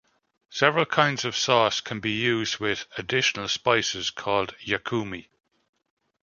[0.49, 5.27] Several kinds of sauce can be used with additional spices, called yakumi.